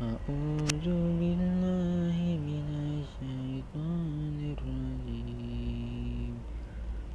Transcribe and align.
أعوذ 0.00 0.86
بالله 1.20 2.16
من 2.48 2.68
الشيطان 2.88 4.36
الرجيم. 4.56 6.32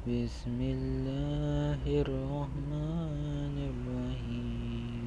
بسم 0.06 0.58
الله 0.60 1.82
الرحمن 1.82 3.56
الرحيم. 3.72 5.06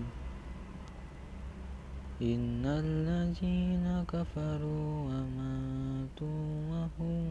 إن 2.21 2.63
الذين 2.65 4.03
كفروا 4.11 4.91
وماتوا 5.07 6.47
وهم 6.71 7.27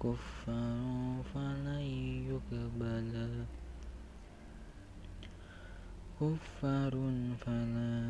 كفار 0.00 1.22
فلن 1.34 1.84
يقبل. 2.32 3.44
كفار 6.20 6.94
فلا 7.44 8.05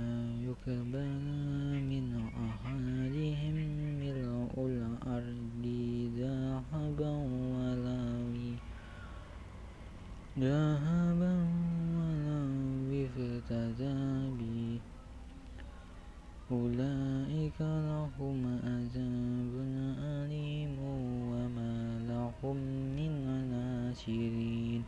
ذهبا 10.38 11.34
ولو 11.96 12.48
به 14.38 14.80
أولئك 16.52 17.60
لهم 17.60 18.60
عذاب 18.64 19.54
أليم 19.98 20.76
وما 21.32 21.76
لهم 22.08 22.56
من 22.96 23.12
ناصرين. 23.50 24.82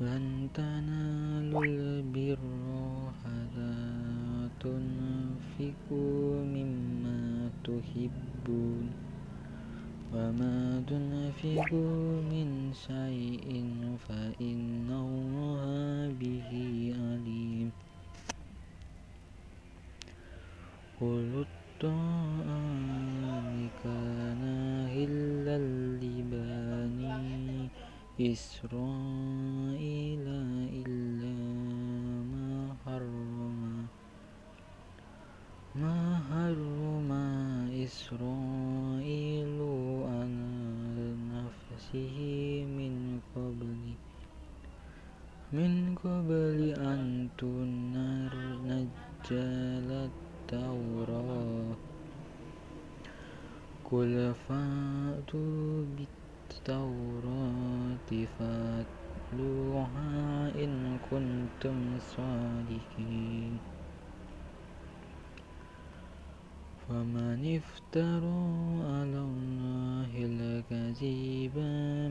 لن 0.00 0.48
تنالوا 0.54 1.64
البر 1.64 2.42
حتى 3.24 3.74
تنفقوا 4.60 6.44
مما 6.44 7.50
تحبون. 7.64 9.03
وما 10.14 10.82
تنفقوا 10.86 12.22
من 12.30 12.70
شيء 12.86 13.48
فإن 14.08 14.86
الله 14.90 16.14
به 16.20 16.50
عليم 17.02 17.70
قل 21.00 21.44
الطعام 21.46 23.68
كان 23.84 24.42
إلا 25.04 25.54
لبني 25.98 27.68
إسرائيل 28.20 30.26
إلا 30.86 31.34
ما 32.32 32.52
حرم 32.84 33.60
ما 35.74 35.98
حرم 36.30 37.10
إسرائيل. 37.84 38.53
نفسه 41.94 42.64
من 42.64 43.20
قبل. 43.36 43.94
من 45.52 45.94
قبل 45.94 46.74
أن 46.78 47.28
تنزل 47.38 48.58
التوراة. 49.90 51.76
قل 53.84 54.34
فأتوا 54.48 55.84
التوراة 56.50 58.10
فاتلوها 58.38 60.02
إن 60.64 60.98
كنتم 61.10 61.98
صادقين. 61.98 63.58
فمن 66.88 67.40
افترى 67.60 68.44
على 68.92 69.20
الله 69.28 70.10
الكذب 70.14 71.56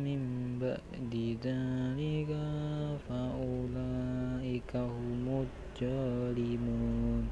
من 0.06 0.22
بعد 0.62 1.14
ذلك 1.46 2.32
فأولئك 3.10 4.72
هم 4.76 5.46
الظالمون. 5.46 7.26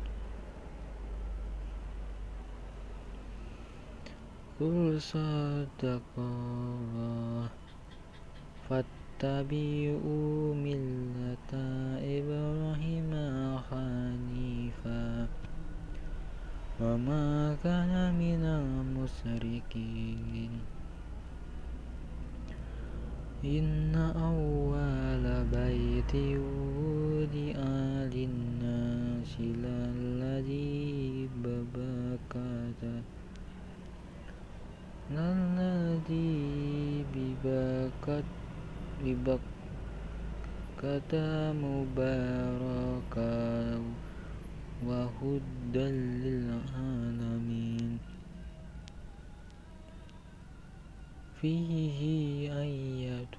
قل 4.61 5.01
صدق 5.01 6.13
الله 6.17 7.49
فاتبعوا 8.69 10.55
ملة 10.55 11.53
إبراهيم 12.17 13.11
وما 17.00 17.56
كان 17.64 18.14
من 18.20 18.44
المشركين 18.44 20.50
إن 23.44 23.94
أول 24.16 25.24
بيت 25.56 26.12
وضع 26.36 27.56
للناس 28.12 29.32
للذي 29.40 31.28
ببكة 31.44 32.82
الذي 35.10 37.04
ببكة 37.14 38.22
ببكة 39.04 39.42
مباركا 41.52 43.36
وهدى 44.86 45.86
فيه 51.41 51.99
آية 52.53 53.35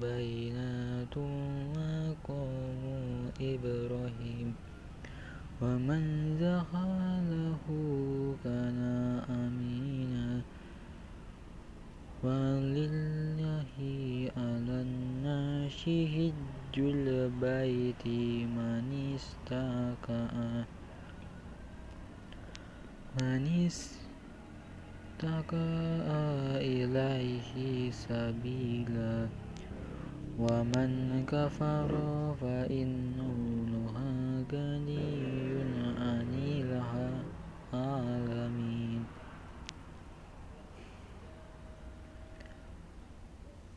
بينات 0.00 1.18
مقام 1.76 2.82
إبراهيم 3.40 4.54
ومن 5.62 6.02
دخله 6.40 7.66
كان 8.44 8.80
آمنا 9.30 10.42
ولله 12.22 13.78
على 14.36 14.76
الناس 14.86 15.80
حج 15.82 16.76
البيت 16.78 18.06
من 18.56 19.14
استطاع 19.14 20.64
من 23.20 23.66
استطاع 23.66 24.11
إليه 26.58 27.90
سبيلا 27.90 29.28
ومن 30.38 31.24
كفر 31.26 31.90
فإن 32.40 33.14
الله 33.20 33.94
غني 34.52 35.62
عن 35.98 36.30
العالمين 37.72 39.04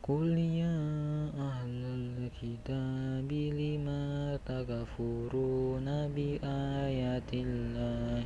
قل 0.02 0.28
يا 0.38 0.78
أهل 1.38 1.82
الكتاب 2.02 3.32
لما 3.32 4.38
تكفرون 4.46 5.86
بآيات 6.16 7.34
الله 7.34 8.24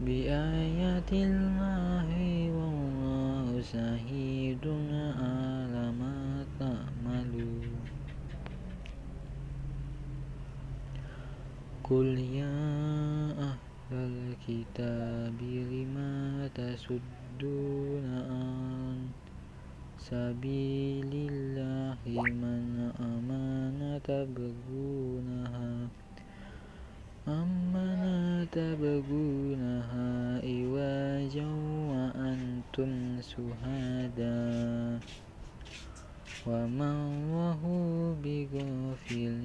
بآيات 0.00 1.12
الله 1.12 2.08
والله 2.54 3.62
شهيد 3.62 4.66
على 5.18 5.84
ما 6.00 6.46
تعملون 6.60 7.74
قل 11.90 12.18
يا 12.18 12.60
أهل 13.40 13.92
الكتاب 13.92 15.40
لما 15.42 16.48
تصدون 16.54 18.04
عن 18.04 19.08
سبيل 19.98 21.12
الله 21.32 21.98
من 22.04 22.92
آمن 23.00 24.00
تبغونها 24.04 25.88
أمن 27.28 28.46
تبغونها 28.52 30.10
إواجا 30.44 31.48
وأنتم 31.92 33.20
شهداء 33.20 35.00
وما 36.46 36.90
الله 37.08 37.60
بغافل 38.24 39.44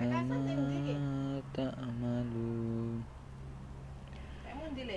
عما 0.00 1.42
تعملون 1.54 3.02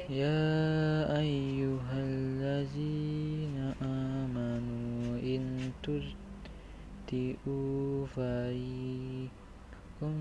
يا 0.09 1.19
أيها 1.19 1.97
الذين 1.97 3.57
آمنوا 3.81 5.19
إن 5.23 5.71
تطيعوا 5.83 8.05
فريقا 8.05 9.39
فريق 9.99 10.11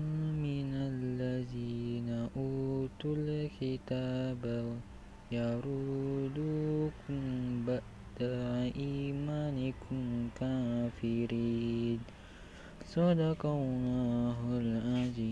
من 0.43 0.71
الذين 0.75 2.09
أوتوا 2.35 3.15
الكتاب 3.15 4.43
يردوكم 5.31 7.21
بعد 7.67 8.19
إيمانكم 8.75 10.29
كافرين. 10.39 11.99
صدق 12.95 13.45
الله 13.45 14.37
العظيم. 14.65 15.29